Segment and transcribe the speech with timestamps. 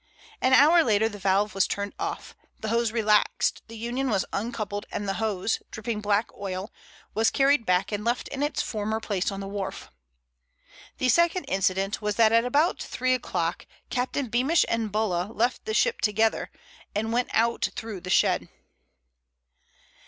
[0.41, 4.87] An hour later the valve was turned off, the hose relaxed, the union was uncoupled
[4.91, 6.73] and the hose, dripping black oil,
[7.13, 9.91] was carried back and left in its former place on the wharf.
[10.97, 16.01] The second incident was that about three o'clock Captain Beamish and Bulla left the ship
[16.01, 16.49] together
[16.95, 18.49] and went out through the shed.